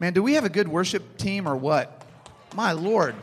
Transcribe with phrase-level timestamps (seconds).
[0.00, 2.06] Man, do we have a good worship team or what?
[2.54, 3.14] My Lord.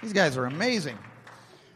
[0.00, 0.96] These guys are amazing.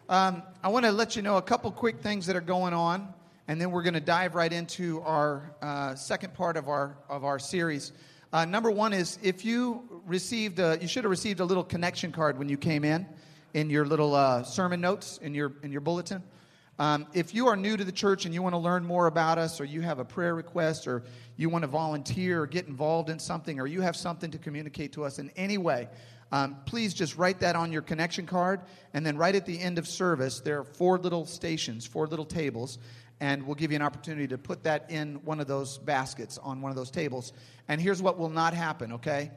[0.08, 3.12] Um, I want to let you know a couple quick things that are going on,
[3.48, 7.24] and then we're going to dive right into our uh, second part of our, of
[7.26, 7.92] our series.
[8.32, 12.10] Uh, number one is if you received, a, you should have received a little connection
[12.10, 13.06] card when you came in,
[13.52, 16.22] in your little uh, sermon notes in your in your bulletin.
[16.78, 19.38] Um, if you are new to the church and you want to learn more about
[19.38, 21.04] us, or you have a prayer request, or
[21.36, 24.92] you want to volunteer or get involved in something, or you have something to communicate
[24.92, 25.88] to us in any way,
[26.32, 28.62] um, please just write that on your connection card.
[28.94, 32.24] And then, right at the end of service, there are four little stations, four little
[32.24, 32.78] tables,
[33.20, 36.62] and we'll give you an opportunity to put that in one of those baskets on
[36.62, 37.34] one of those tables.
[37.68, 39.30] And here's what will not happen, okay?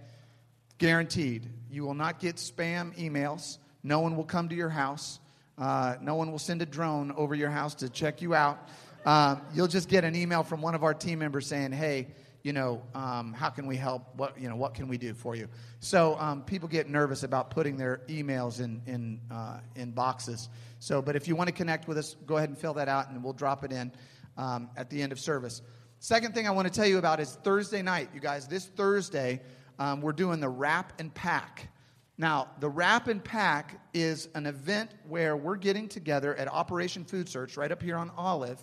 [0.78, 1.50] Guaranteed.
[1.70, 3.58] You will not get spam emails.
[3.84, 5.20] No one will come to your house.
[5.58, 8.70] Uh, no one will send a drone over your house to check you out.
[9.06, 12.08] Uh, you'll just get an email from one of our team members saying, "Hey,
[12.44, 14.16] you know, um, how can we help?
[14.16, 15.48] What you know, what can we do for you?"
[15.80, 20.50] So um, people get nervous about putting their emails in in uh, in boxes.
[20.80, 23.10] So, but if you want to connect with us, go ahead and fill that out,
[23.10, 23.92] and we'll drop it in
[24.38, 25.62] um, at the end of service.
[26.00, 28.48] Second thing I want to tell you about is Thursday night, you guys.
[28.48, 29.42] This Thursday,
[29.80, 31.70] um, we're doing the wrap and pack.
[32.18, 37.28] Now, the Wrap and Pack is an event where we're getting together at Operation Food
[37.28, 38.60] Search right up here on Olive,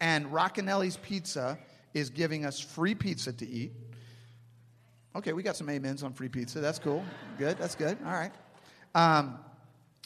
[0.00, 1.58] and Racanelli's Pizza
[1.92, 3.72] is giving us free pizza to eat.
[5.16, 6.60] Okay, we got some amens on free pizza.
[6.60, 7.04] That's cool.
[7.38, 7.58] Good.
[7.58, 7.98] That's good.
[8.04, 8.32] All right.
[8.94, 9.38] Um,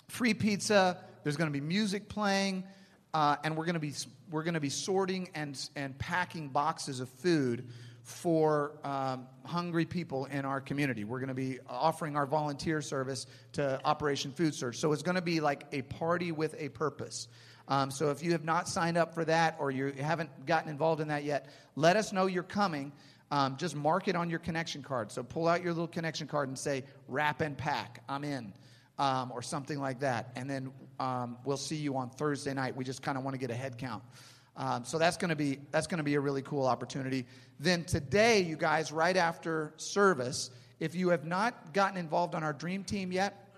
[0.08, 0.98] free pizza.
[1.24, 2.64] There's going to be music playing,
[3.12, 3.92] uh, and we're going to be
[4.30, 7.68] we're going to be sorting and and packing boxes of food
[8.08, 11.04] for um, hungry people in our community.
[11.04, 14.78] We're going to be offering our volunteer service to Operation Food Search.
[14.78, 17.28] So it's going to be like a party with a purpose.
[17.68, 21.02] Um, so if you have not signed up for that or you haven't gotten involved
[21.02, 22.92] in that yet, let us know you're coming.
[23.30, 25.12] Um, just mark it on your connection card.
[25.12, 28.54] So pull out your little connection card and say, wrap and pack, I'm in,
[28.98, 30.32] um, or something like that.
[30.34, 32.74] And then um, we'll see you on Thursday night.
[32.74, 34.02] We just kind of want to get a head count.
[34.58, 37.24] Um, so that's going to be that's going to be a really cool opportunity.
[37.60, 42.52] Then today, you guys, right after service, if you have not gotten involved on our
[42.52, 43.48] dream team yet,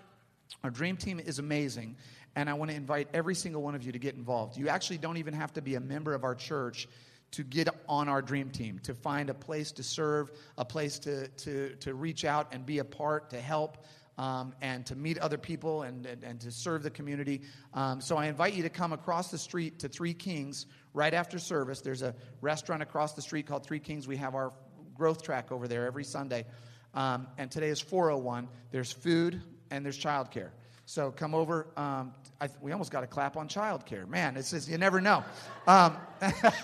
[0.63, 1.95] our dream team is amazing,
[2.35, 4.57] and I want to invite every single one of you to get involved.
[4.57, 6.87] You actually don't even have to be a member of our church
[7.31, 11.27] to get on our dream team, to find a place to serve, a place to
[11.29, 13.85] to to reach out and be a part, to help
[14.17, 17.41] um, and to meet other people and, and, and to serve the community.
[17.73, 21.39] Um, so I invite you to come across the street to Three Kings right after
[21.39, 21.81] service.
[21.81, 24.07] There's a restaurant across the street called Three Kings.
[24.07, 24.53] We have our
[24.95, 26.45] growth track over there every Sunday.
[26.93, 28.47] Um, and today is 401.
[28.71, 30.49] There's food and there's childcare.
[30.85, 31.67] So come over.
[31.77, 34.07] Um, I, we almost got a clap on childcare.
[34.07, 35.23] Man, it's just, you never know.
[35.65, 35.95] Um,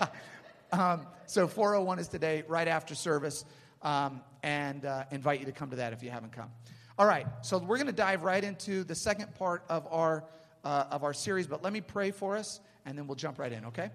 [0.72, 3.44] um, so 401 is today, right after service,
[3.82, 6.50] um, and uh, invite you to come to that if you haven't come.
[6.98, 10.24] All right, so we're going to dive right into the second part of our,
[10.64, 13.52] uh, of our series, but let me pray for us, and then we'll jump right
[13.52, 13.90] in, okay?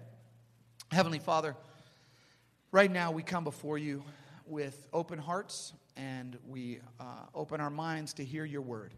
[0.90, 1.54] Heavenly Father,
[2.72, 4.02] right now we come before you
[4.46, 7.04] with open hearts, and we uh,
[7.34, 8.94] open our minds to hear your word.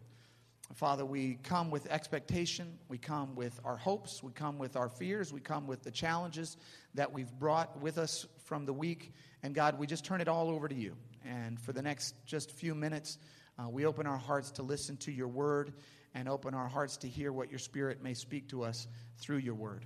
[0.73, 2.77] Father, we come with expectation.
[2.87, 4.23] We come with our hopes.
[4.23, 5.33] We come with our fears.
[5.33, 6.55] We come with the challenges
[6.93, 9.13] that we've brought with us from the week.
[9.43, 10.95] And God, we just turn it all over to you.
[11.25, 13.17] And for the next just few minutes,
[13.59, 15.73] uh, we open our hearts to listen to your word
[16.13, 18.87] and open our hearts to hear what your spirit may speak to us
[19.17, 19.85] through your word.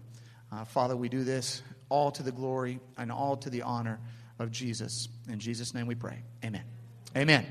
[0.52, 4.00] Uh, Father, we do this all to the glory and all to the honor
[4.40, 5.08] of Jesus.
[5.30, 6.24] In Jesus' name we pray.
[6.44, 6.64] Amen.
[7.16, 7.46] Amen.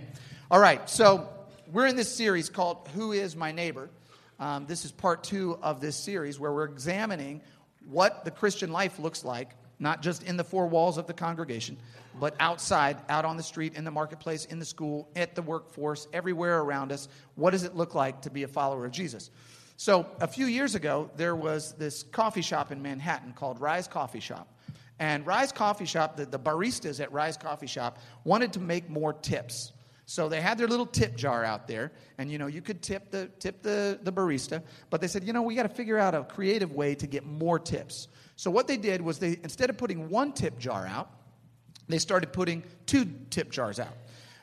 [0.50, 1.28] All right, so
[1.72, 3.88] we're in this series called Who is My Neighbor?
[4.38, 7.40] Um, this is part two of this series where we're examining
[7.86, 9.50] what the Christian life looks like
[9.80, 11.76] not just in the four walls of the congregation,
[12.20, 16.06] but outside, out on the street, in the marketplace, in the school, at the workforce,
[16.12, 17.08] everywhere around us.
[17.34, 19.30] What does it look like to be a follower of Jesus?
[19.76, 24.20] So, a few years ago, there was this coffee shop in Manhattan called Rise Coffee
[24.20, 24.46] Shop.
[24.98, 29.14] And Rise Coffee Shop, the, the baristas at Rise Coffee Shop wanted to make more
[29.14, 29.72] tips.
[30.04, 33.12] So they had their little tip jar out there, and you know you could tip
[33.12, 34.60] the tip the, the barista,
[34.90, 37.24] but they said, you know, we got to figure out a creative way to get
[37.24, 38.08] more tips.
[38.40, 41.10] So what they did was they instead of putting one tip jar out,
[41.88, 43.94] they started putting two tip jars out.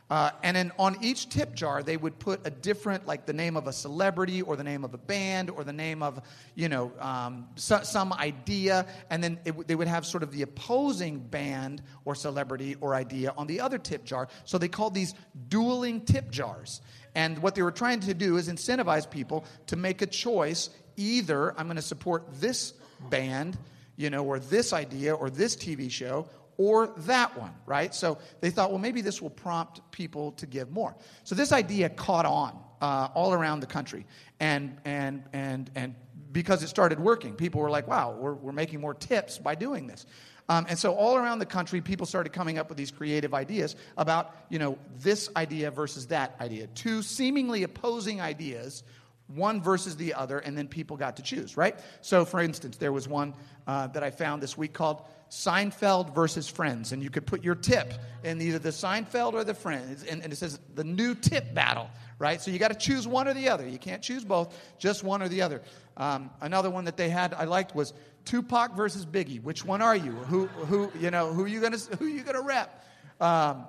[0.08, 3.58] Uh, and then on each tip jar, they would put a different, like the name
[3.58, 6.22] of a celebrity or the name of a band or the name of,
[6.54, 8.86] you know, um, so, some idea.
[9.10, 13.34] And then it, they would have sort of the opposing band or celebrity or idea
[13.36, 14.28] on the other tip jar.
[14.46, 15.16] So they called these
[15.50, 16.82] dueling tip jars.
[17.16, 20.70] And what they were trying to do is incentivize people to make a choice.
[20.98, 22.74] Either I'm going to support this
[23.10, 23.58] band
[23.98, 27.94] you know, or this idea or this TV show, or that one, right?
[27.94, 30.96] So they thought, well, maybe this will prompt people to give more.
[31.24, 34.06] So this idea caught on uh, all around the country.
[34.40, 35.96] And, and, and, and
[36.32, 39.88] because it started working, people were like, wow, we're, we're making more tips by doing
[39.88, 40.06] this.
[40.50, 43.76] Um, and so all around the country, people started coming up with these creative ideas
[43.98, 46.68] about, you know, this idea versus that idea.
[46.68, 48.84] Two seemingly opposing ideas,
[49.28, 51.78] one versus the other, and then people got to choose, right?
[52.02, 53.34] So, for instance, there was one
[53.68, 56.94] uh, that I found this week called Seinfeld versus Friends.
[56.94, 57.94] And you could put your tip
[58.24, 60.04] in either the Seinfeld or the Friends.
[60.04, 61.90] And, and it says the new tip battle,
[62.20, 62.42] right?
[62.42, 63.68] So you got to choose one or the other.
[63.68, 65.62] You can't choose both, just one or the other.
[65.98, 69.42] Um, another one that they had I liked was Tupac versus Biggie.
[69.42, 70.12] Which one are you?
[70.12, 72.86] Who, who, you know, who you gonna, who you gonna rep?
[73.20, 73.66] Um,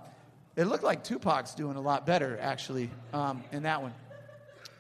[0.55, 3.95] it looked like Tupac's doing a lot better actually um, in that one.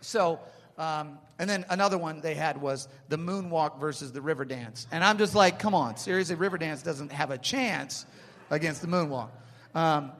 [0.00, 0.38] So,
[0.78, 4.86] um, and then another one they had was the moonwalk versus the river dance.
[4.90, 8.06] And I'm just like, come on, seriously, river dance doesn't have a chance
[8.50, 9.30] against the moonwalk.
[9.74, 10.12] Um,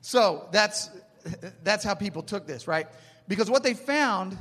[0.00, 0.90] so that's
[1.62, 2.86] that's how people took this, right?
[3.28, 4.36] Because what they found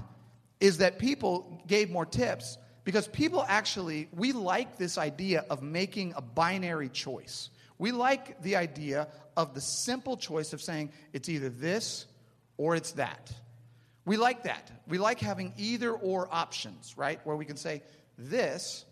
[0.59, 6.13] is that people gave more tips because people actually, we like this idea of making
[6.15, 7.49] a binary choice.
[7.77, 12.05] We like the idea of the simple choice of saying it's either this
[12.57, 13.31] or it's that.
[14.05, 14.69] We like that.
[14.87, 17.19] We like having either or options, right?
[17.25, 17.83] Where we can say
[18.17, 18.85] this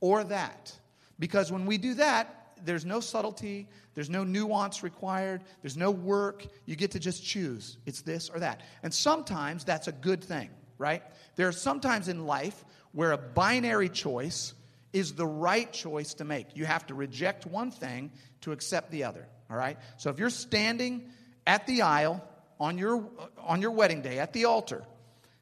[0.00, 0.72] or that.
[1.18, 6.46] Because when we do that, there's no subtlety, there's no nuance required, there's no work.
[6.64, 7.76] You get to just choose.
[7.84, 8.62] It's this or that.
[8.82, 11.02] And sometimes that's a good thing, right?
[11.36, 14.54] There are sometimes in life where a binary choice
[14.92, 16.56] is the right choice to make.
[16.56, 18.12] You have to reject one thing
[18.42, 19.76] to accept the other, all right?
[19.96, 21.10] So if you're standing
[21.46, 22.26] at the aisle
[22.60, 23.08] on your,
[23.38, 24.84] on your wedding day at the altar,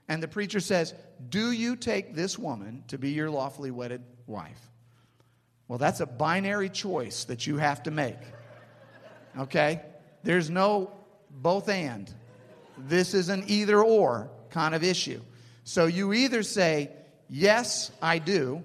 [0.09, 0.95] and the preacher says,
[1.29, 4.71] Do you take this woman to be your lawfully wedded wife?
[5.69, 8.19] Well, that's a binary choice that you have to make.
[9.39, 9.81] Okay?
[10.23, 10.93] There's no
[11.31, 12.13] both and.
[12.77, 15.21] This is an either or kind of issue.
[15.65, 16.91] So you either say,
[17.29, 18.63] Yes, I do.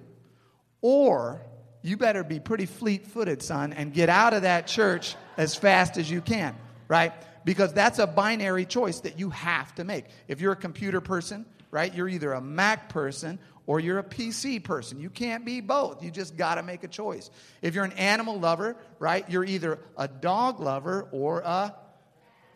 [0.82, 1.40] Or
[1.82, 5.96] you better be pretty fleet footed, son, and get out of that church as fast
[5.96, 6.54] as you can,
[6.86, 7.12] right?
[7.48, 10.04] Because that's a binary choice that you have to make.
[10.28, 14.62] If you're a computer person, right, you're either a Mac person or you're a PC
[14.62, 15.00] person.
[15.00, 16.02] You can't be both.
[16.02, 17.30] You just got to make a choice.
[17.62, 21.74] If you're an animal lover, right, you're either a dog lover or a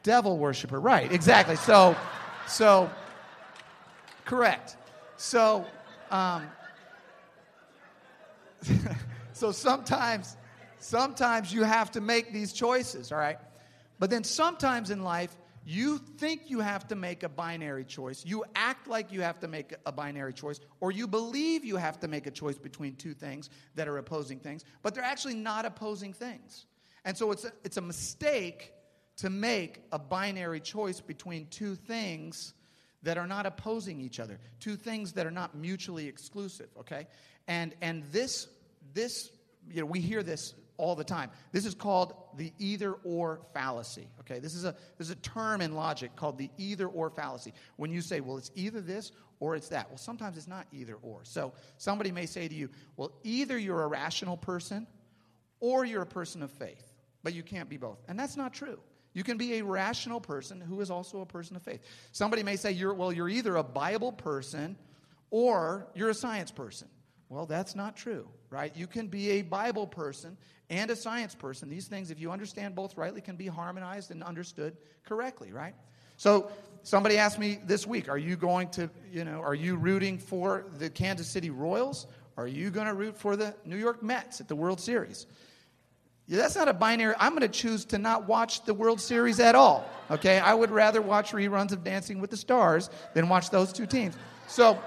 [0.02, 0.78] devil worshiper.
[0.78, 1.56] Right, exactly.
[1.56, 1.96] So,
[2.46, 2.90] so,
[4.26, 4.76] correct.
[5.16, 5.64] So,
[6.10, 6.42] um,
[9.32, 10.36] so sometimes,
[10.80, 13.38] sometimes you have to make these choices, all right?
[14.02, 18.24] But then sometimes in life, you think you have to make a binary choice.
[18.26, 22.00] You act like you have to make a binary choice, or you believe you have
[22.00, 25.64] to make a choice between two things that are opposing things, but they're actually not
[25.64, 26.66] opposing things.
[27.04, 28.72] And so it's a, it's a mistake
[29.18, 32.54] to make a binary choice between two things
[33.04, 37.06] that are not opposing each other, two things that are not mutually exclusive, okay?
[37.46, 38.48] And and this
[38.94, 39.30] this
[39.70, 41.30] you know, we hear this all the time.
[41.52, 44.08] This is called the either or fallacy.
[44.20, 47.52] Okay, this is a this is a term in logic called the either or fallacy.
[47.76, 49.88] When you say, well, it's either this or it's that.
[49.88, 51.20] Well, sometimes it's not either or.
[51.24, 54.86] So somebody may say to you, well, either you're a rational person
[55.60, 56.92] or you're a person of faith,
[57.22, 57.98] but you can't be both.
[58.08, 58.78] And that's not true.
[59.14, 61.80] You can be a rational person who is also a person of faith.
[62.12, 64.76] Somebody may say, you're, well, you're either a Bible person
[65.30, 66.88] or you're a science person.
[67.32, 68.76] Well, that's not true, right?
[68.76, 70.36] You can be a Bible person
[70.68, 71.70] and a science person.
[71.70, 75.74] These things, if you understand both rightly, can be harmonized and understood correctly, right?
[76.18, 76.50] So
[76.82, 80.66] somebody asked me this week, are you going to, you know, are you rooting for
[80.76, 82.06] the Kansas City Royals?
[82.36, 85.26] Are you going to root for the New York Mets at the World Series?
[86.26, 87.14] Yeah, that's not a binary.
[87.18, 89.88] I'm going to choose to not watch the World Series at all.
[90.10, 90.38] Okay?
[90.38, 94.16] I would rather watch reruns of Dancing with the Stars than watch those two teams.
[94.48, 94.78] So,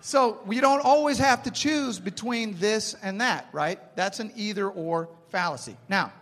[0.00, 3.78] so we don't always have to choose between this and that, right?
[3.96, 5.76] That's an either or fallacy.
[5.88, 6.12] Now,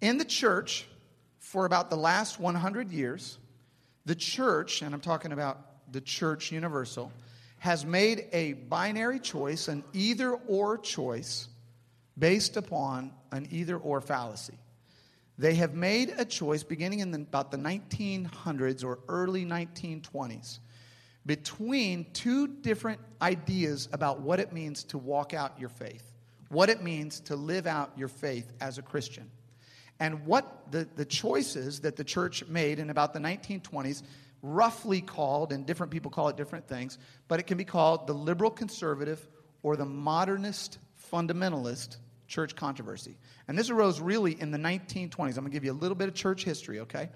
[0.00, 0.86] in the church,
[1.38, 3.38] for about the last 100 years,
[4.06, 7.12] the church, and I'm talking about the church universal,
[7.58, 11.48] has made a binary choice, an either or choice
[12.18, 14.58] based upon an either or fallacy.
[15.38, 20.58] They have made a choice beginning in the, about the 1900s or early 1920s
[21.26, 26.12] between two different ideas about what it means to walk out your faith,
[26.48, 29.30] what it means to live out your faith as a Christian.
[30.00, 34.02] And what the, the choices that the church made in about the 1920s,
[34.42, 38.12] roughly called, and different people call it different things, but it can be called the
[38.12, 39.26] liberal conservative
[39.62, 40.78] or the modernist
[41.10, 43.16] fundamentalist church controversy.
[43.48, 45.12] And this arose really in the 1920s.
[45.18, 47.08] I'm going to give you a little bit of church history, okay?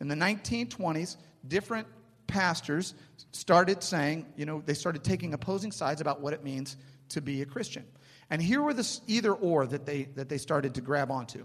[0.00, 1.16] In the 1920s,
[1.46, 1.86] different
[2.32, 2.94] pastors
[3.32, 6.78] started saying, you know, they started taking opposing sides about what it means
[7.10, 7.84] to be a Christian.
[8.30, 11.44] And here were the either or that they, that they started to grab onto.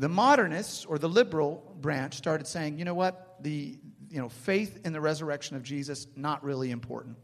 [0.00, 3.78] The modernists or the liberal branch started saying, you know what, the
[4.10, 7.16] you know, faith in the resurrection of Jesus, not really important.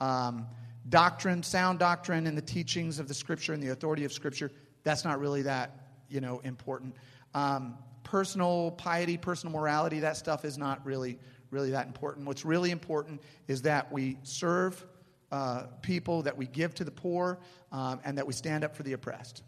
[0.00, 0.46] Um,
[0.88, 4.50] doctrine, sound doctrine, and the teachings of the Scripture and the authority of Scripture,
[4.84, 6.94] that's not really that you know important.
[7.34, 11.18] Um, personal piety, personal morality, that stuff is not really
[11.50, 12.26] really that important.
[12.26, 14.84] What's really important is that we serve
[15.30, 17.38] uh, people, that we give to the poor,
[17.72, 19.42] um, and that we stand up for the oppressed.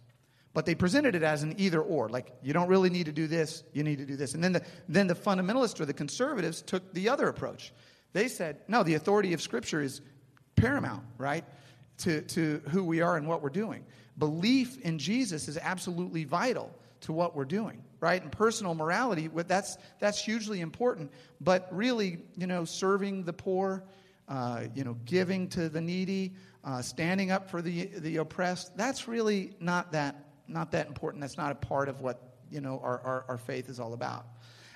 [0.53, 3.27] But they presented it as an either or, like you don't really need to do
[3.27, 4.35] this, you need to do this.
[4.35, 7.73] And then the, then the fundamentalists or the conservatives took the other approach.
[8.13, 10.01] They said, no, the authority of Scripture is
[10.57, 11.45] paramount, right,
[11.99, 13.85] to, to who we are and what we're doing.
[14.19, 18.23] Belief in Jesus is absolutely vital to what we're doing, right?
[18.23, 21.13] And personal morality, that's, that's hugely important.
[21.41, 23.85] But really, you know, serving the poor,
[24.29, 26.33] uh, you know, giving to the needy,
[26.65, 31.21] uh, standing up for the, the oppressed, that's really not that, not that important.
[31.21, 34.27] That's not a part of what, you know, our, our, our faith is all about.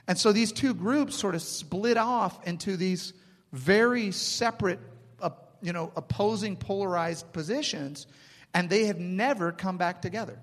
[0.06, 3.14] And so these two groups sort of split off into these
[3.52, 4.80] very separate
[5.64, 8.06] you know, opposing polarized positions,
[8.52, 10.38] and they have never come back together.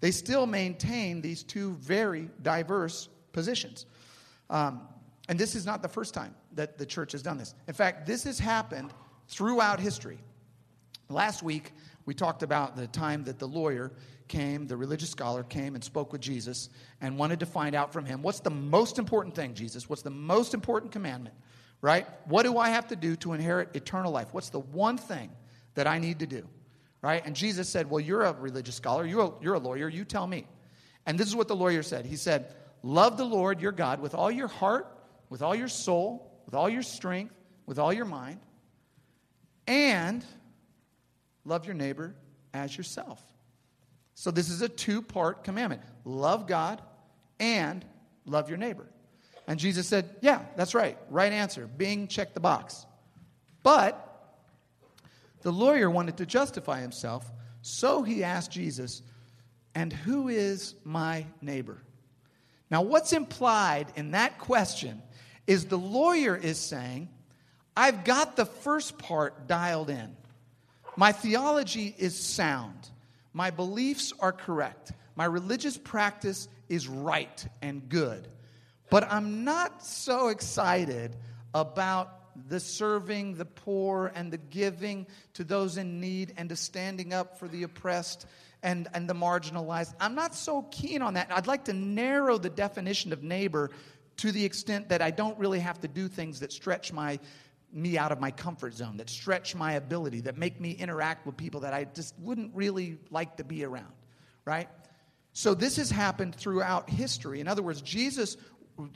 [0.00, 3.86] They still maintain these two very diverse positions.
[4.50, 4.82] Um,
[5.28, 7.54] and this is not the first time that the church has done this.
[7.66, 8.92] In fact, this has happened
[9.28, 10.18] throughout history.
[11.08, 11.72] Last week,
[12.04, 13.92] we talked about the time that the lawyer
[14.28, 16.68] came, the religious scholar came and spoke with Jesus
[17.00, 19.88] and wanted to find out from him what's the most important thing, Jesus?
[19.88, 21.34] What's the most important commandment?
[21.80, 22.06] right?
[22.26, 24.32] What do I have to do to inherit eternal life?
[24.32, 25.30] What's the one thing
[25.74, 26.48] that I need to do,
[27.06, 27.24] right?
[27.24, 30.26] And Jesus said, Well, you're a religious scholar, you're a, you're a lawyer, you tell
[30.26, 30.44] me.
[31.06, 34.12] And this is what the lawyer said He said, Love the Lord your God with
[34.14, 34.88] all your heart,
[35.30, 37.32] with all your soul, with all your strength,
[37.64, 38.40] with all your mind,
[39.68, 40.24] and
[41.44, 42.16] love your neighbor
[42.52, 43.22] as yourself.
[44.14, 46.82] So, this is a two part commandment love God
[47.38, 47.84] and
[48.24, 48.86] love your neighbor.
[49.46, 50.98] And Jesus said, Yeah, that's right.
[51.08, 51.68] Right answer.
[51.68, 52.84] Bing, check the box.
[53.62, 54.05] But
[55.46, 57.30] the lawyer wanted to justify himself,
[57.62, 59.02] so he asked Jesus,
[59.76, 61.78] And who is my neighbor?
[62.68, 65.00] Now, what's implied in that question
[65.46, 67.10] is the lawyer is saying,
[67.76, 70.16] I've got the first part dialed in.
[70.96, 72.90] My theology is sound.
[73.32, 74.90] My beliefs are correct.
[75.14, 78.26] My religious practice is right and good.
[78.90, 81.14] But I'm not so excited
[81.54, 82.15] about
[82.48, 87.38] the serving the poor and the giving to those in need and to standing up
[87.38, 88.26] for the oppressed
[88.62, 89.94] and, and the marginalized.
[90.00, 91.30] I'm not so keen on that.
[91.30, 93.70] I'd like to narrow the definition of neighbor
[94.18, 97.18] to the extent that I don't really have to do things that stretch my
[97.72, 101.36] me out of my comfort zone, that stretch my ability, that make me interact with
[101.36, 103.92] people that I just wouldn't really like to be around,
[104.44, 104.68] right?
[105.32, 107.40] So this has happened throughout history.
[107.40, 108.36] In other words, Jesus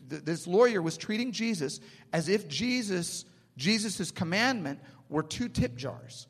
[0.06, 1.80] this lawyer was treating Jesus
[2.12, 3.24] as if Jesus
[3.60, 6.26] Jesus' commandment were two tip jars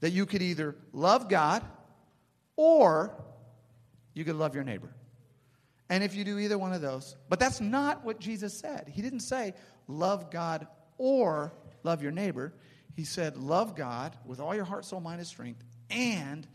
[0.00, 1.64] that you could either love God
[2.56, 3.14] or
[4.12, 4.92] you could love your neighbor.
[5.88, 8.90] And if you do either one of those, but that's not what Jesus said.
[8.92, 9.54] He didn't say
[9.86, 10.66] love God
[10.98, 11.52] or
[11.84, 12.52] love your neighbor.
[12.94, 16.46] He said love God with all your heart, soul, mind, and strength and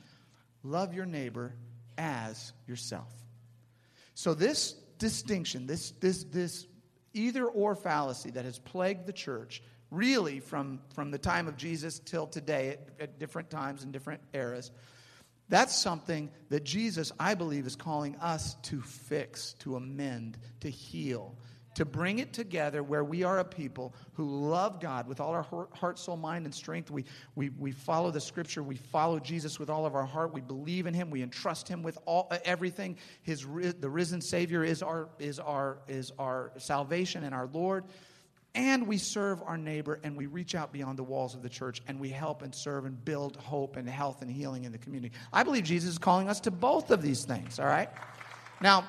[0.61, 1.55] love your neighbor
[1.97, 3.13] as yourself.
[4.13, 6.67] So this distinction, this, this, this
[7.13, 9.61] either or fallacy that has plagued the church
[9.91, 14.21] really from, from the time of Jesus till today at, at different times and different
[14.33, 14.71] eras,
[15.49, 21.35] that's something that Jesus, I believe, is calling us to fix, to amend, to heal,
[21.75, 25.67] to bring it together where we are a people who love God with all our
[25.73, 26.89] heart, soul, mind, and strength.
[26.89, 28.63] We, we, we follow the scripture.
[28.63, 30.33] We follow Jesus with all of our heart.
[30.33, 31.11] We believe in him.
[31.11, 32.97] We entrust him with all, uh, everything.
[33.21, 37.83] His, the risen Savior is our, is, our, is our salvation and our Lord.
[38.55, 41.81] And we serve our neighbor and we reach out beyond the walls of the church
[41.87, 45.13] and we help and serve and build hope and health and healing in the community.
[45.33, 47.89] I believe Jesus is calling us to both of these things, all right?
[48.61, 48.85] Now,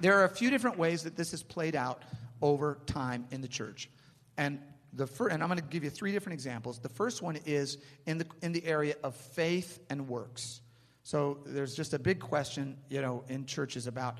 [0.00, 2.02] there are a few different ways that this has played out
[2.42, 3.88] over time in the church.
[4.36, 4.60] And
[4.92, 6.78] the first, and I'm going to give you three different examples.
[6.78, 10.60] The first one is in the in the area of faith and works.
[11.02, 14.18] So there's just a big question, you know, in churches about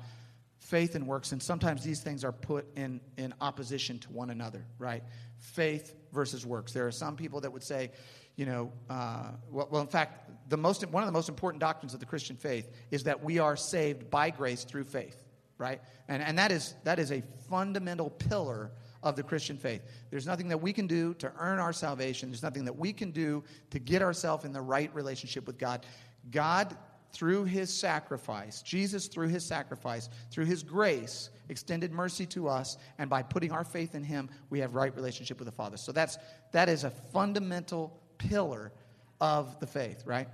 [0.59, 4.65] faith and works, and sometimes these things are put in in opposition to one another,
[4.77, 5.03] right?
[5.37, 6.73] Faith versus works.
[6.73, 7.91] There are some people that would say,
[8.35, 11.93] you know, uh, well, well, in fact, the most, one of the most important doctrines
[11.93, 15.23] of the Christian faith is that we are saved by grace through faith,
[15.57, 15.81] right?
[16.07, 19.81] And, and that, is, that is a fundamental pillar of the Christian faith.
[20.09, 22.29] There's nothing that we can do to earn our salvation.
[22.29, 25.85] There's nothing that we can do to get ourselves in the right relationship with God.
[26.31, 26.75] God,
[27.11, 33.09] through his sacrifice, Jesus, through his sacrifice, through his grace, extended mercy to us, and
[33.09, 35.77] by putting our faith in him, we have right relationship with the Father.
[35.77, 36.17] So that's,
[36.51, 38.71] that is a fundamental pillar
[39.19, 40.27] of the faith, right?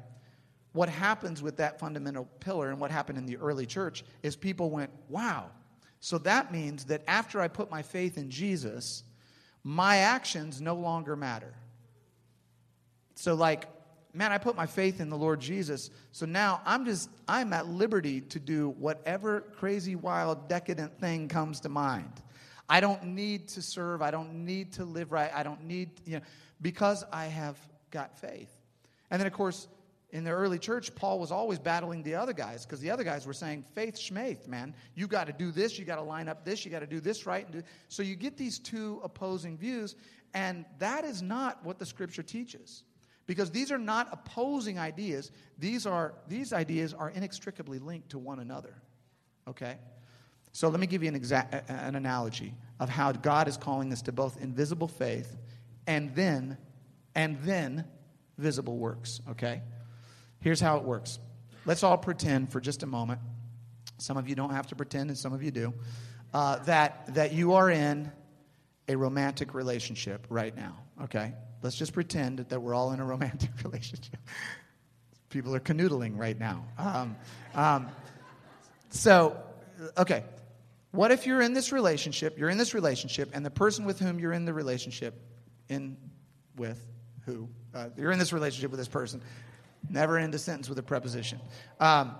[0.73, 4.69] What happens with that fundamental pillar and what happened in the early church is people
[4.69, 5.49] went, wow,
[6.01, 9.03] so that means that after I put my faith in Jesus,
[9.63, 11.53] my actions no longer matter.
[13.15, 13.67] So, like,
[14.15, 15.89] man, I put my faith in the Lord Jesus.
[16.11, 21.59] So now I'm just, I'm at liberty to do whatever crazy, wild, decadent thing comes
[21.61, 22.11] to mind.
[22.67, 24.01] I don't need to serve.
[24.01, 25.31] I don't need to live right.
[25.33, 26.25] I don't need, you know,
[26.61, 27.57] because I have
[27.91, 28.49] got faith.
[29.11, 29.67] And then, of course,
[30.11, 33.27] in the early church, Paul was always battling the other guys because the other guys
[33.27, 34.73] were saying, faith schmaith, man.
[34.95, 36.99] You got to do this, you got to line up this, you got to do
[37.01, 37.49] this right.
[37.51, 37.61] Do...
[37.89, 39.95] So you get these two opposing views,
[40.33, 42.83] and that is not what the scripture teaches.
[43.27, 45.31] Because these are not opposing ideas.
[45.57, 48.75] These, are, these ideas are inextricably linked to one another.
[49.47, 49.77] Okay?
[50.51, 54.01] So let me give you an, exact, an analogy of how God is calling us
[54.03, 55.35] to both invisible faith
[55.87, 56.57] and then,
[57.15, 57.85] and then
[58.37, 59.21] visible works.
[59.31, 59.61] Okay?
[60.39, 61.19] Here's how it works.
[61.65, 63.19] Let's all pretend for just a moment.
[63.97, 65.73] Some of you don't have to pretend, and some of you do.
[66.33, 68.11] Uh, that that you are in
[68.87, 70.77] a romantic relationship right now.
[71.03, 74.17] Okay, let's just pretend that we're all in a romantic relationship.
[75.29, 76.65] People are canoodling right now.
[76.77, 77.15] Um,
[77.53, 77.87] um,
[78.89, 79.37] so,
[79.97, 80.23] okay,
[80.91, 82.37] what if you're in this relationship?
[82.37, 85.19] You're in this relationship, and the person with whom you're in the relationship,
[85.67, 85.97] in
[86.55, 86.85] with
[87.25, 89.21] who uh, you're in this relationship with this person,
[89.89, 91.39] Never end a sentence with a preposition.
[91.79, 92.15] Um,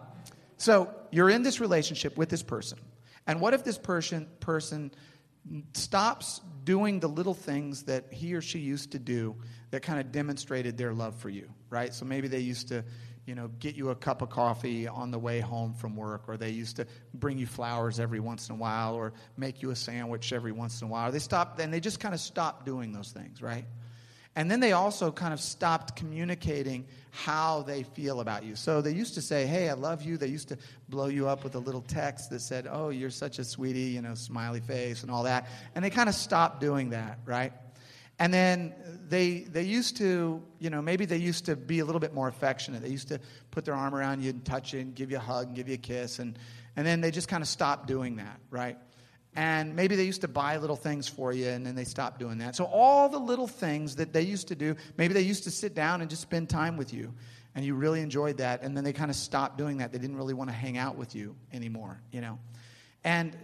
[0.58, 2.80] so you're in this relationship with this person.
[3.27, 4.92] And what if this person, person
[5.73, 9.36] stops doing the little things that he or she used to do
[9.71, 11.93] that kind of demonstrated their love for you, right?
[11.93, 12.84] So maybe they used to,
[13.25, 16.38] you know, get you a cup of coffee on the way home from work, or
[16.38, 19.75] they used to bring you flowers every once in a while, or make you a
[19.75, 21.12] sandwich every once in a while.
[21.12, 23.65] They stopped, and they just kind of stopped doing those things, right?
[24.36, 28.56] And then they also kind of stopped communicating how they feel about you.
[28.56, 30.17] So they used to say, Hey, I love you.
[30.17, 30.58] They used to
[30.89, 34.02] blow you up with a little text that said, Oh, you're such a sweetie, you
[34.02, 35.48] know, smiley face and all that.
[35.74, 37.54] And they kind of stopped doing that, right?
[38.19, 38.74] And then
[39.10, 42.28] they, they used to, you know, maybe they used to be a little bit more
[42.28, 42.82] affectionate.
[42.82, 43.19] They used to
[43.52, 45.67] put their arm around you and touch you and give you a hug and give
[45.67, 46.19] you a kiss.
[46.19, 46.38] And,
[46.76, 48.78] and then they just kind of stopped doing that, right?
[49.36, 52.38] And maybe they used to buy little things for you and then they stopped doing
[52.38, 52.56] that.
[52.56, 55.76] So, all the little things that they used to do, maybe they used to sit
[55.76, 57.13] down and just spend time with you
[57.54, 59.91] and you really enjoyed that and then they kind of stopped doing that.
[59.91, 62.39] They didn't really want to hang out with you anymore, you know.
[63.04, 63.36] And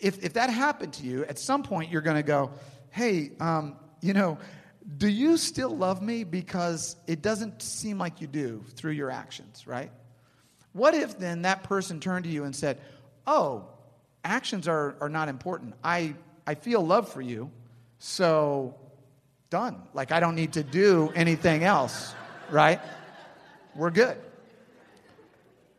[0.00, 2.50] if, if that happened to you, at some point you're going to go,
[2.90, 4.38] hey, um, you know,
[4.98, 6.24] do you still love me?
[6.24, 9.90] Because it doesn't seem like you do through your actions, right?
[10.72, 12.80] What if then that person turned to you and said,
[13.26, 13.68] oh,
[14.24, 15.74] actions are, are not important.
[15.84, 16.14] I,
[16.46, 17.50] I feel love for you,
[17.98, 18.74] so
[19.50, 19.82] done.
[19.92, 22.14] Like, I don't need to do anything else,
[22.50, 22.80] right?
[23.74, 24.16] We're good.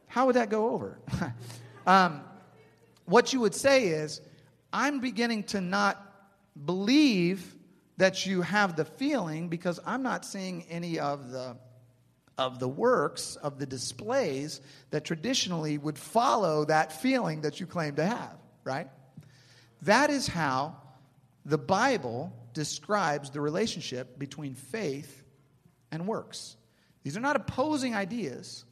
[0.08, 0.98] How would that go over?
[1.88, 2.22] um,
[3.06, 4.22] what you would say is,
[4.72, 6.02] I'm beginning to not
[6.66, 7.56] believe
[7.98, 11.58] that you have the feeling because I'm not seeing any of the
[12.38, 17.96] of the works, of the displays that traditionally would follow that feeling that you claim
[17.96, 18.88] to have, right?
[19.84, 20.76] That is how
[21.46, 25.24] the Bible describes the relationship between faith
[25.92, 26.58] and works.
[27.04, 28.66] These are not opposing ideas.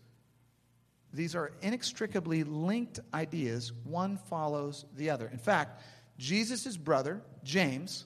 [1.13, 3.71] These are inextricably linked ideas.
[3.84, 5.28] One follows the other.
[5.28, 5.84] In fact,
[6.17, 8.06] Jesus' brother, James,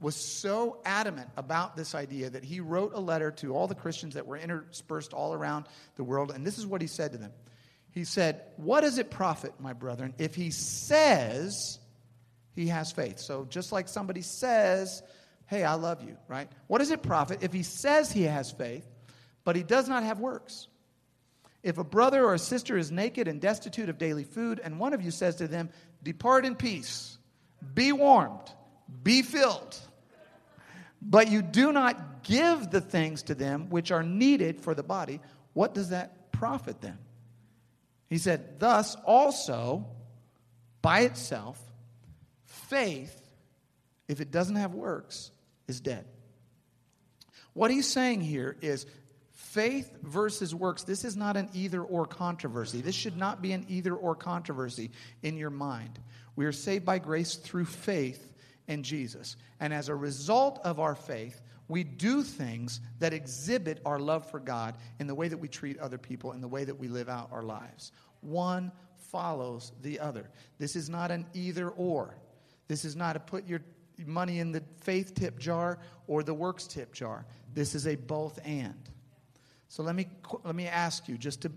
[0.00, 4.14] was so adamant about this idea that he wrote a letter to all the Christians
[4.14, 6.30] that were interspersed all around the world.
[6.30, 7.32] And this is what he said to them
[7.92, 11.78] He said, What does it profit, my brethren, if he says
[12.54, 13.18] he has faith?
[13.18, 15.02] So just like somebody says,
[15.46, 16.48] Hey, I love you, right?
[16.66, 18.86] What does it profit if he says he has faith,
[19.44, 20.68] but he does not have works?
[21.62, 24.94] If a brother or a sister is naked and destitute of daily food, and one
[24.94, 25.68] of you says to them,
[26.02, 27.18] Depart in peace,
[27.74, 28.50] be warmed,
[29.02, 29.78] be filled
[31.02, 35.20] but you do not give the things to them which are needed for the body,
[35.52, 36.98] what does that profit them?
[38.08, 39.86] He said, Thus also,
[40.82, 41.60] by itself,
[42.44, 43.16] faith,
[44.08, 45.30] if it doesn't have works,
[45.68, 46.04] is dead.
[47.52, 48.86] What he's saying here is
[49.32, 50.84] faith versus works.
[50.84, 52.80] This is not an either or controversy.
[52.80, 54.90] This should not be an either or controversy
[55.22, 55.98] in your mind.
[56.36, 58.29] We are saved by grace through faith
[58.70, 59.36] in Jesus.
[59.58, 64.40] And as a result of our faith, we do things that exhibit our love for
[64.40, 67.08] God in the way that we treat other people, in the way that we live
[67.08, 67.92] out our lives.
[68.22, 70.30] One follows the other.
[70.58, 72.14] This is not an either or.
[72.68, 73.60] This is not a put your
[74.06, 77.26] money in the faith tip jar or the works tip jar.
[77.52, 78.88] This is a both and.
[79.68, 80.08] So let me
[80.44, 81.52] let me ask you just to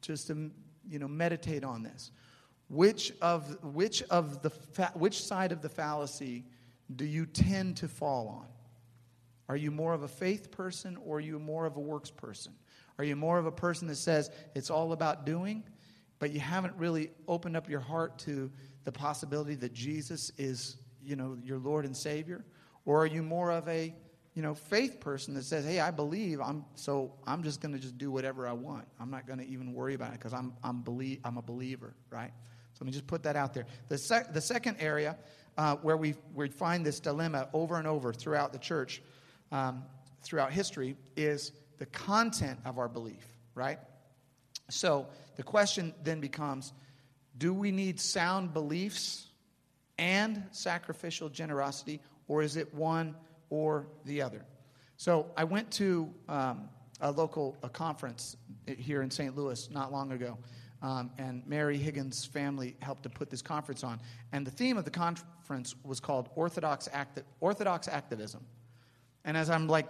[0.00, 0.50] just to
[0.88, 2.10] you know meditate on this.
[2.72, 6.46] Which of which of the fa- which side of the fallacy
[6.96, 8.46] do you tend to fall on?
[9.50, 12.54] Are you more of a faith person or are you more of a works person?
[12.96, 15.64] Are you more of a person that says it's all about doing,
[16.18, 18.50] but you haven't really opened up your heart to
[18.84, 22.42] the possibility that Jesus is, you know, your Lord and Savior?
[22.86, 23.94] Or are you more of a,
[24.32, 27.78] you know, faith person that says, "Hey, I believe, I'm so I'm just going to
[27.78, 28.88] just do whatever I want.
[28.98, 31.94] I'm not going to even worry about it because I'm I'm believe I'm a believer,
[32.08, 32.32] right?"
[32.82, 33.66] Let me just put that out there.
[33.86, 35.16] The sec- the second area
[35.56, 39.00] uh, where we we find this dilemma over and over throughout the church,
[39.52, 39.84] um,
[40.24, 43.78] throughout history, is the content of our belief, right?
[44.68, 46.72] So the question then becomes
[47.38, 49.28] do we need sound beliefs
[49.96, 53.14] and sacrificial generosity, or is it one
[53.48, 54.44] or the other?
[54.96, 56.68] So I went to um,
[57.00, 59.36] a local a conference here in St.
[59.36, 60.36] Louis not long ago.
[60.82, 64.00] Um, and Mary Higgins' family helped to put this conference on.
[64.32, 68.44] And the theme of the conference was called Orthodox, Acti- Orthodox Activism.
[69.24, 69.88] And as I'm like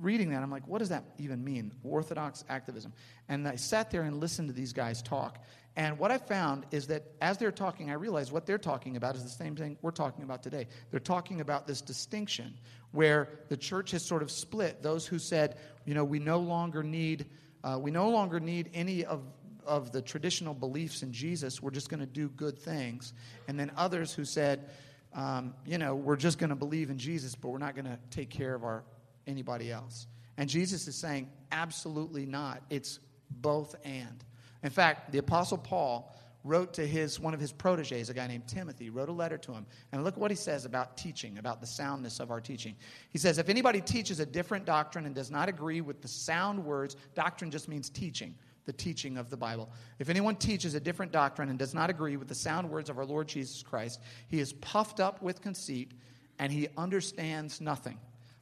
[0.00, 1.72] reading that, I'm like, what does that even mean?
[1.84, 2.92] Orthodox activism.
[3.28, 5.38] And I sat there and listened to these guys talk.
[5.76, 9.16] And what I found is that as they're talking, I realized what they're talking about
[9.16, 10.66] is the same thing we're talking about today.
[10.90, 12.54] They're talking about this distinction
[12.90, 14.82] where the church has sort of split.
[14.82, 17.26] Those who said, you know, we no longer need,
[17.62, 19.22] uh, we no longer need any of
[19.66, 21.62] of the traditional beliefs in Jesus.
[21.62, 23.12] We're just going to do good things.
[23.48, 24.68] And then others who said,
[25.14, 27.98] um, you know, we're just going to believe in Jesus, but we're not going to
[28.10, 28.84] take care of our
[29.26, 30.06] anybody else.
[30.36, 32.62] And Jesus is saying, absolutely not.
[32.70, 32.98] It's
[33.30, 34.24] both and.
[34.62, 38.46] In fact, the Apostle Paul wrote to his one of his proteges, a guy named
[38.46, 39.64] Timothy, wrote a letter to him.
[39.92, 42.76] And look what he says about teaching, about the soundness of our teaching.
[43.10, 46.62] He says, if anybody teaches a different doctrine and does not agree with the sound
[46.62, 49.70] words, doctrine just means teaching the teaching of the Bible.
[49.98, 52.98] If anyone teaches a different doctrine and does not agree with the sound words of
[52.98, 55.92] our Lord Jesus Christ, he is puffed up with conceit
[56.38, 57.98] and he understands nothing.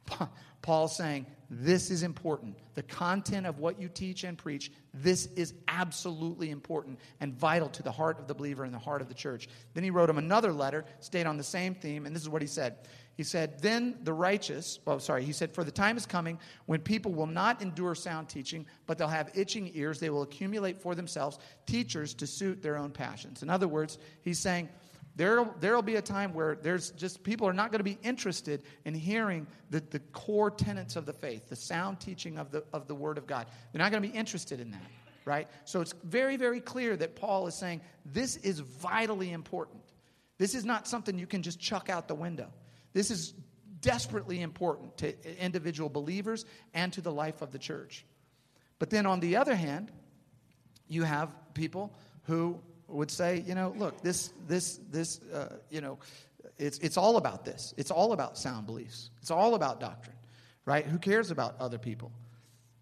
[0.61, 1.25] Paul's saying,
[1.61, 2.57] This is important.
[2.73, 7.83] The content of what you teach and preach, this is absolutely important and vital to
[7.83, 9.47] the heart of the believer and the heart of the church.
[9.75, 12.41] Then he wrote him another letter, stayed on the same theme, and this is what
[12.41, 12.77] he said.
[13.15, 16.81] He said, Then the righteous, well, sorry, he said, For the time is coming when
[16.81, 19.99] people will not endure sound teaching, but they'll have itching ears.
[19.99, 21.37] They will accumulate for themselves
[21.67, 23.43] teachers to suit their own passions.
[23.43, 24.69] In other words, he's saying,
[25.15, 25.43] there
[25.75, 28.95] will be a time where there's just people are not going to be interested in
[28.95, 32.95] hearing the, the core tenets of the faith, the sound teaching of the, of the
[32.95, 33.45] Word of God.
[33.71, 34.81] They're not going to be interested in that,
[35.25, 35.47] right?
[35.65, 39.83] So it's very, very clear that Paul is saying this is vitally important.
[40.39, 42.51] This is not something you can just chuck out the window.
[42.93, 43.33] This is
[43.81, 48.05] desperately important to individual believers and to the life of the church.
[48.79, 49.91] But then on the other hand,
[50.87, 52.59] you have people who
[52.93, 55.97] would say, you know, look, this, this, this, uh, you know,
[56.57, 57.73] it's, it's all about this.
[57.77, 59.09] It's all about sound beliefs.
[59.21, 60.15] It's all about doctrine,
[60.65, 60.85] right?
[60.85, 62.11] Who cares about other people?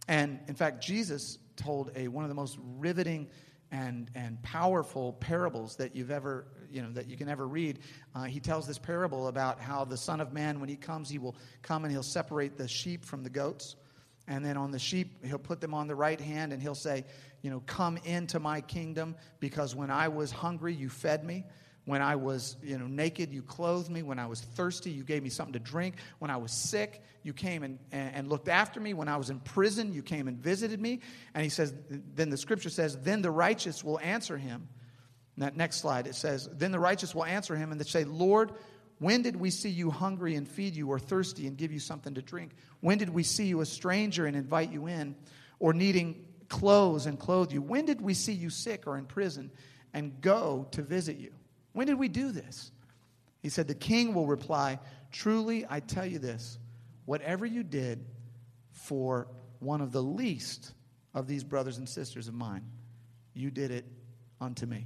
[0.08, 3.30] And in fact, Jesus told a, one of the most riveting
[3.71, 7.80] and, and powerful parables that you've ever, you know, that you can ever read.
[8.13, 11.19] Uh, he tells this parable about how the Son of Man, when he comes, he
[11.19, 13.78] will come and he'll separate the sheep from the goats.
[14.27, 17.05] And then on the sheep, he'll put them on the right hand and he'll say,
[17.41, 21.45] you know, come into my kingdom because when I was hungry, you fed me.
[21.86, 24.03] When I was, you know, naked, you clothed me.
[24.03, 25.95] When I was thirsty, you gave me something to drink.
[26.19, 28.93] When I was sick, you came and, and looked after me.
[28.93, 30.99] When I was in prison, you came and visited me.
[31.34, 34.69] And he says, then the scripture says, then the righteous will answer him.
[35.38, 38.51] that next slide, it says, then the righteous will answer him and they say, Lord,
[39.01, 42.13] when did we see you hungry and feed you, or thirsty and give you something
[42.13, 42.51] to drink?
[42.81, 45.15] When did we see you a stranger and invite you in,
[45.57, 47.63] or needing clothes and clothe you?
[47.63, 49.49] When did we see you sick or in prison
[49.91, 51.31] and go to visit you?
[51.73, 52.71] When did we do this?
[53.41, 54.77] He said, The king will reply,
[55.11, 56.59] Truly, I tell you this
[57.05, 58.05] whatever you did
[58.71, 60.73] for one of the least
[61.15, 62.69] of these brothers and sisters of mine,
[63.33, 63.85] you did it
[64.39, 64.85] unto me.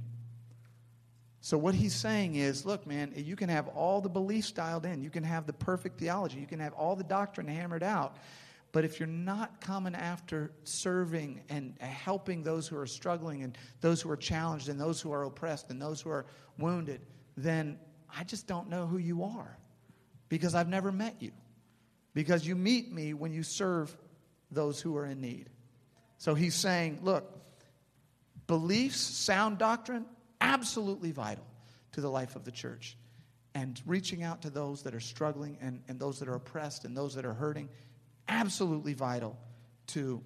[1.40, 5.02] So, what he's saying is look, man, you can have all the beliefs dialed in,
[5.02, 8.16] you can have the perfect theology, you can have all the doctrine hammered out,
[8.72, 14.02] But if you're not coming after serving and helping those who are struggling and those
[14.02, 16.26] who are challenged and those who are oppressed and those who are
[16.58, 17.00] wounded,
[17.36, 17.78] then
[18.14, 19.56] I just don't know who you are
[20.28, 21.32] because I've never met you.
[22.14, 23.96] Because you meet me when you serve
[24.50, 25.48] those who are in need.
[26.18, 27.30] So he's saying, look,
[28.46, 30.06] beliefs, sound doctrine,
[30.40, 31.46] absolutely vital
[31.92, 32.96] to the life of the church.
[33.54, 36.96] And reaching out to those that are struggling and, and those that are oppressed and
[36.96, 37.70] those that are hurting,
[38.28, 39.38] absolutely vital
[39.88, 40.22] to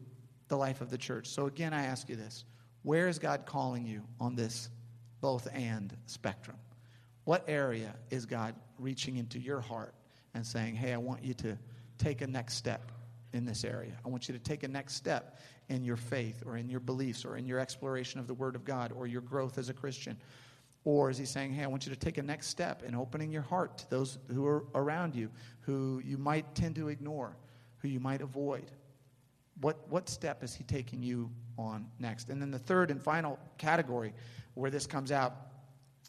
[0.48, 1.28] the life of the church.
[1.28, 2.44] So, again, I ask you this
[2.82, 4.68] where is God calling you on this
[5.20, 6.56] both and spectrum?
[7.24, 9.94] What area is God reaching into your heart
[10.34, 11.58] and saying, hey, I want you to
[11.98, 12.90] take a next step
[13.32, 13.92] in this area?
[14.04, 15.38] I want you to take a next step
[15.70, 18.64] in your faith or in your beliefs or in your exploration of the Word of
[18.64, 20.18] God or your growth as a Christian?
[20.84, 23.30] Or is he saying, hey, I want you to take a next step in opening
[23.30, 25.30] your heart to those who are around you,
[25.60, 27.36] who you might tend to ignore,
[27.78, 28.70] who you might avoid?
[29.60, 32.30] What, what step is he taking you on next?
[32.30, 34.12] And then the third and final category
[34.54, 35.36] where this comes out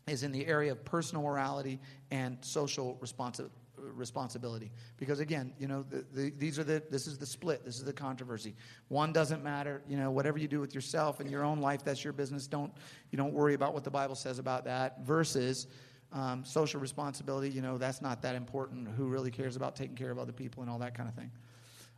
[0.07, 3.60] is in the area of personal morality and social responsibility
[3.93, 7.77] responsibility because again you know the, the, these are the this is the split this
[7.77, 8.55] is the controversy
[8.87, 12.03] one doesn't matter you know whatever you do with yourself and your own life that's
[12.03, 12.71] your business don't
[13.11, 15.67] you don't worry about what the bible says about that versus
[16.13, 20.11] um, social responsibility you know that's not that important who really cares about taking care
[20.11, 21.31] of other people and all that kind of thing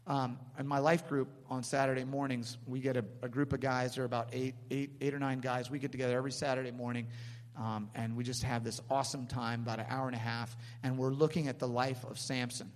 [0.06, 3.96] um, in my life group on Saturday mornings, we get a, a group of guys.
[3.96, 5.72] There are about eight, eight, eight or nine guys.
[5.72, 7.08] We get together every Saturday morning
[7.58, 10.98] um, and we just have this awesome time, about an hour and a half, and
[10.98, 12.72] we're looking at the life of Samson.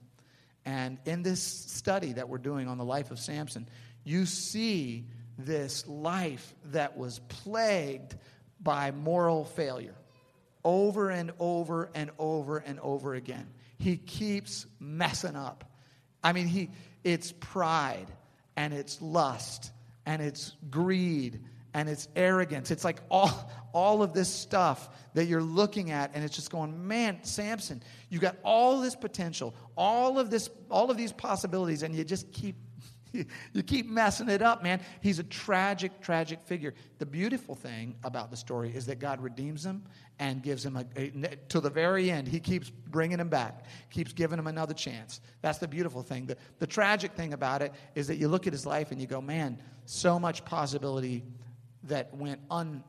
[0.66, 3.68] And in this study that we're doing on the life of Samson,
[4.04, 5.06] you see
[5.38, 8.16] this life that was plagued
[8.60, 9.96] by moral failure
[10.63, 13.48] over and over and over and over again.
[13.78, 15.63] He keeps messing up.
[16.24, 16.72] I mean, he,
[17.04, 18.08] it's pride
[18.58, 19.72] and it's lust
[20.06, 21.40] and it's greed
[21.74, 22.72] and it's arrogance.
[22.72, 26.88] It's like all, all of this stuff that you're looking at, and it's just going,
[26.88, 31.96] man, Samson, you got all this potential, all of this, all of these possibilities, and
[31.96, 32.56] you just keep
[33.54, 34.82] you keep messing it up, man.
[35.02, 36.74] He's a tragic, tragic figure.
[37.00, 39.84] The beautiful thing about the story is that God redeems him
[40.20, 42.28] and gives him a, a, to the very end.
[42.28, 45.22] He keeps bringing him back, keeps giving him another chance.
[45.42, 46.26] That's the beautiful thing.
[46.26, 49.08] The, the tragic thing about it is that you look at his life and you
[49.08, 51.24] go, man, so much possibility
[51.88, 52.84] that went un,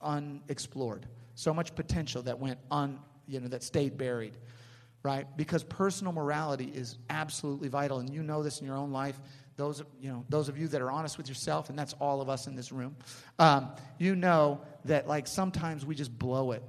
[0.00, 4.36] unexplored, so much potential that went un, you know, that stayed buried,
[5.02, 5.26] right?
[5.36, 9.20] Because personal morality is absolutely vital, and you know this in your own life.
[9.56, 12.28] Those, you know, those of you that are honest with yourself, and that's all of
[12.28, 12.96] us in this room,
[13.38, 16.62] um, you know that like sometimes we just blow it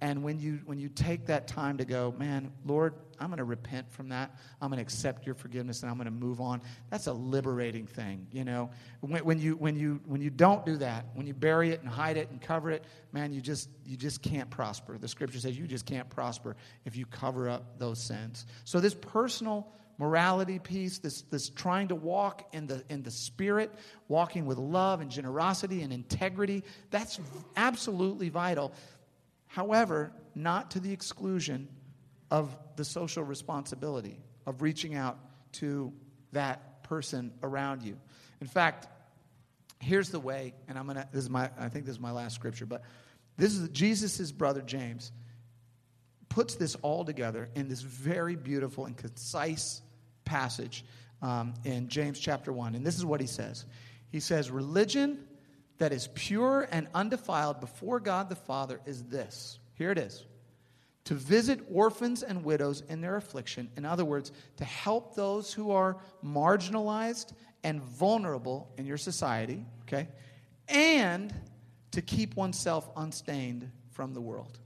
[0.00, 3.44] and when you when you take that time to go, man, Lord, I'm going to
[3.44, 4.36] repent from that.
[4.60, 6.62] I'm going to accept your forgiveness and I'm going to move on.
[6.90, 8.70] That's a liberating thing, you know.
[9.00, 11.88] When, when you when you when you don't do that, when you bury it and
[11.88, 14.98] hide it and cover it, man, you just you just can't prosper.
[14.98, 18.46] The scripture says you just can't prosper if you cover up those sins.
[18.64, 23.74] So this personal morality piece, this, this trying to walk in the, in the spirit,
[24.06, 27.20] walking with love and generosity and integrity, that's
[27.56, 28.72] absolutely vital.
[29.48, 31.68] However, not to the exclusion
[32.30, 35.18] of the social responsibility of reaching out
[35.52, 35.92] to
[36.32, 37.98] that person around you.
[38.40, 38.86] In fact,
[39.80, 42.34] here's the way, and I'm gonna this is my I think this is my last
[42.34, 42.82] scripture, but
[43.36, 45.12] this is Jesus' brother James
[46.28, 49.80] puts this all together in this very beautiful and concise
[50.24, 50.84] passage
[51.22, 52.74] um, in James chapter 1.
[52.74, 53.64] And this is what he says.
[54.10, 55.24] He says, Religion
[55.78, 59.58] that is pure and undefiled before God the Father is this.
[59.74, 60.24] Here it is
[61.08, 63.70] to visit orphans and widows in their affliction.
[63.78, 67.32] In other words, to help those who are marginalized
[67.64, 70.08] and vulnerable in your society, okay?
[70.68, 71.32] And
[71.92, 74.58] to keep oneself unstained from the world.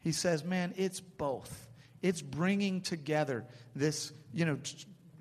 [0.00, 1.66] He says, man, it's both.
[2.02, 4.58] It's bringing together this, you know,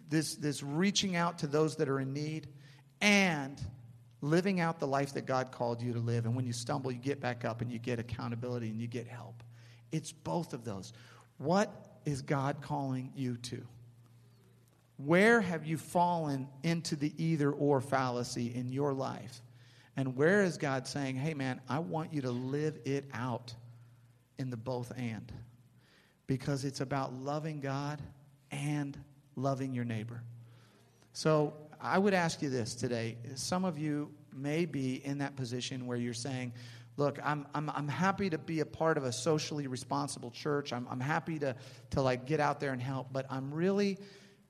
[0.09, 2.49] this, this reaching out to those that are in need
[2.99, 3.61] and
[4.19, 6.25] living out the life that God called you to live.
[6.25, 9.07] And when you stumble, you get back up and you get accountability and you get
[9.07, 9.41] help.
[9.91, 10.93] It's both of those.
[11.37, 11.71] What
[12.05, 13.61] is God calling you to?
[14.97, 19.41] Where have you fallen into the either or fallacy in your life?
[19.95, 23.53] And where is God saying, hey, man, I want you to live it out
[24.37, 25.31] in the both and?
[26.27, 28.01] Because it's about loving God
[28.51, 28.97] and
[29.35, 30.21] loving your neighbor.
[31.13, 33.17] So I would ask you this today.
[33.35, 36.53] Some of you may be in that position where you're saying,
[36.99, 40.87] look I'm, I'm, I'm happy to be a part of a socially responsible church I'm,
[40.89, 41.55] I'm happy to,
[41.91, 43.97] to like get out there and help but i'm really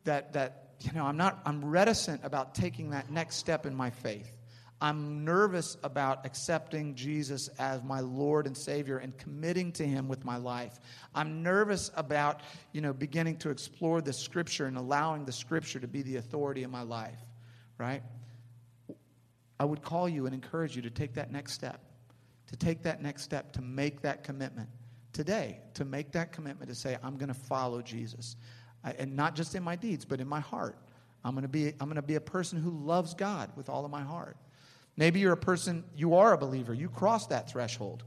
[0.03, 3.89] that that you know, I'm not, I'm reticent about taking that next step in my
[3.89, 4.31] faith.
[4.81, 10.23] I'm nervous about accepting Jesus as my Lord and Savior and committing to Him with
[10.23, 10.79] my life.
[11.13, 15.87] I'm nervous about, you know, beginning to explore the Scripture and allowing the Scripture to
[15.87, 17.19] be the authority in my life,
[17.77, 18.03] right?
[19.59, 21.81] I would call you and encourage you to take that next step,
[22.49, 24.67] to take that next step, to make that commitment
[25.13, 28.35] today, to make that commitment to say, I'm going to follow Jesus.
[28.83, 30.77] I, and not just in my deeds, but in my heart.
[31.23, 33.85] I'm going to be, I'm going to be a person who loves God with all
[33.85, 34.37] of my heart.
[34.97, 38.03] Maybe you're a person, you are a believer, you crossed that threshold,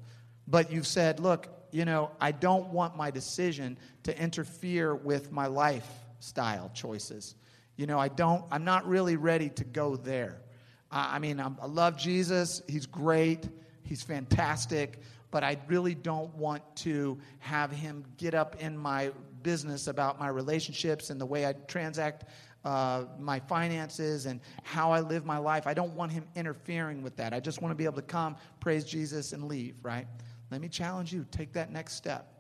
[0.49, 5.47] but you've said, look, you know, I don't want my decision to interfere with my
[5.47, 7.37] lifestyle choices.
[7.77, 10.43] You know, I don't, I'm not really ready to go there.
[10.91, 13.49] I, I mean, I'm, I love Jesus, he's great,
[13.93, 19.87] he's fantastic, but I really don't want to have him get up in my business
[19.87, 22.25] about my relationships and the way I transact
[22.65, 25.67] uh, my finances and how I live my life.
[25.67, 27.35] I don't want him interfering with that.
[27.35, 30.07] I just want to be able to come, praise Jesus, and leave, right?
[30.51, 32.33] Let me challenge you take that next step.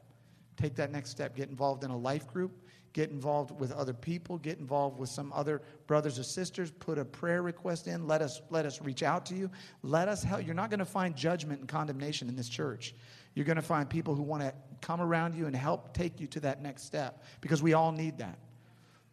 [0.56, 1.36] Take that next step.
[1.36, 2.61] Get involved in a life group.
[2.92, 4.38] Get involved with other people.
[4.38, 6.70] Get involved with some other brothers or sisters.
[6.70, 8.06] Put a prayer request in.
[8.06, 9.50] Let us, let us reach out to you.
[9.82, 10.44] Let us help.
[10.44, 12.94] You're not going to find judgment and condemnation in this church.
[13.34, 14.52] You're going to find people who want to
[14.82, 18.18] come around you and help take you to that next step because we all need
[18.18, 18.38] that.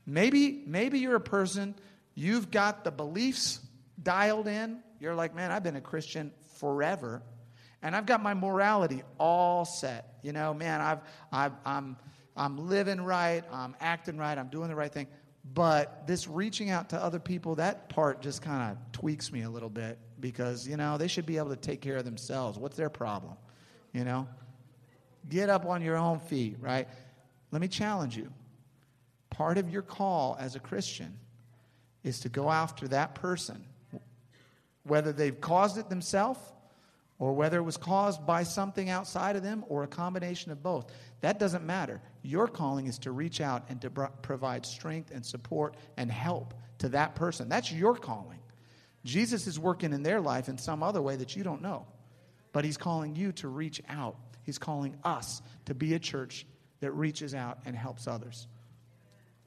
[0.05, 1.75] Maybe, maybe you're a person,
[2.15, 3.59] you've got the beliefs
[4.01, 4.81] dialed in.
[4.99, 7.21] You're like, man, I've been a Christian forever,
[7.81, 10.17] and I've got my morality all set.
[10.23, 10.99] You know, man, I've,
[11.31, 11.95] I've, I'm,
[12.35, 15.07] I'm living right, I'm acting right, I'm doing the right thing.
[15.53, 19.49] But this reaching out to other people, that part just kind of tweaks me a
[19.49, 22.57] little bit because, you know, they should be able to take care of themselves.
[22.57, 23.35] What's their problem?
[23.93, 24.27] You know?
[25.27, 26.87] Get up on your own feet, right?
[27.51, 28.31] Let me challenge you.
[29.29, 31.17] Part of your call as a Christian
[32.03, 33.63] is to go after that person,
[34.83, 36.39] whether they've caused it themselves
[37.19, 40.91] or whether it was caused by something outside of them or a combination of both.
[41.21, 42.01] That doesn't matter.
[42.23, 46.89] Your calling is to reach out and to provide strength and support and help to
[46.89, 47.49] that person.
[47.49, 48.39] That's your calling.
[49.05, 51.85] Jesus is working in their life in some other way that you don't know,
[52.53, 54.15] but he's calling you to reach out
[54.49, 56.43] He's calling us to be a church
[56.79, 58.47] that reaches out and helps others.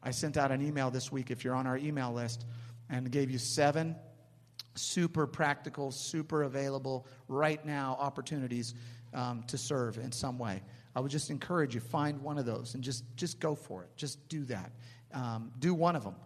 [0.01, 2.47] I sent out an email this week, if you're on our email list,
[2.89, 3.97] and gave you seven
[4.75, 8.75] super practical, super available, right now opportunities
[9.15, 10.63] um, to serve in some way.
[10.95, 13.91] I would just encourage you, find one of those and just, just go for it.
[13.97, 14.73] Just do that.
[15.13, 16.17] Um, do one of them.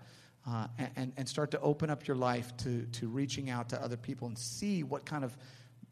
[0.49, 3.97] Uh, and, and start to open up your life to, to reaching out to other
[3.97, 5.37] people and see what kind of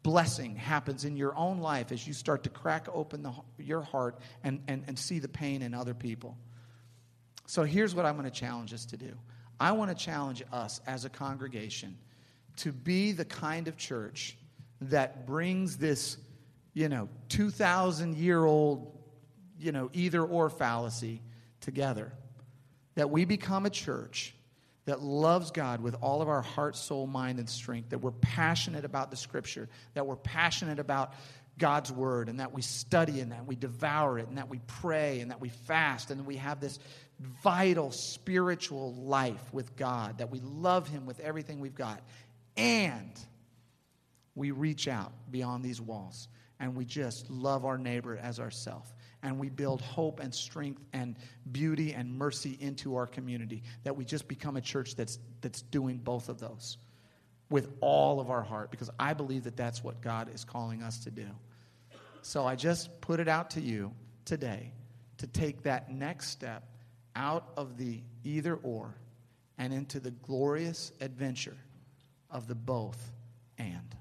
[0.01, 4.19] blessing happens in your own life as you start to crack open the, your heart
[4.45, 6.37] and, and, and see the pain in other people.
[7.47, 9.13] So here's what I'm going to challenge us to do
[9.59, 11.97] I want to challenge us as a congregation
[12.57, 14.37] to be the kind of church
[14.81, 16.17] that brings this,
[16.73, 18.97] you know, 2,000 year old,
[19.59, 21.21] you know, either or fallacy
[21.61, 22.11] together.
[22.95, 24.33] That we become a church
[24.85, 28.85] that loves God with all of our heart, soul, mind, and strength, that we're passionate
[28.85, 31.13] about the scripture, that we're passionate about
[31.57, 35.21] God's word, and that we study and that we devour it, and that we pray
[35.21, 36.79] and that we fast, and that we have this
[37.43, 42.01] vital spiritual life with God, that we love Him with everything we've got.
[42.57, 43.11] And
[44.33, 46.27] we reach out beyond these walls
[46.59, 51.17] and we just love our neighbor as ourself and we build hope and strength and
[51.51, 53.63] beauty and mercy into our community.
[53.83, 56.77] That we just become a church that's, that's doing both of those
[57.49, 60.99] with all of our heart because I believe that that's what God is calling us
[61.05, 61.27] to do.
[62.21, 63.93] So I just put it out to you
[64.25, 64.73] today
[65.17, 66.63] to take that next step
[67.15, 68.95] out of the either or
[69.57, 71.57] and into the glorious adventure
[72.29, 73.11] of the both
[73.57, 73.95] and.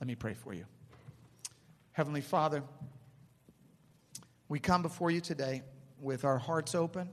[0.00, 0.64] Let me pray for you.
[1.92, 2.62] Heavenly Father,
[4.48, 5.62] we come before you today
[6.00, 7.10] with our hearts open